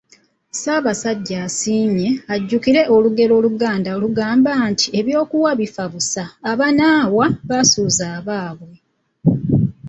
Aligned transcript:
Ssabasajja 0.53 1.35
asiime, 1.47 2.07
ajjukire 2.33 2.81
olugero 2.95 3.33
Oluganda 3.39 3.89
olugamba 3.97 4.51
nti 4.69 4.85
“Eby’okuwa 4.99 5.51
bifa 5.59 5.85
busa, 5.91 6.25
abanaawa 6.51 7.25
baasuuza 7.47 8.07
bbaabwe.” 8.19 8.73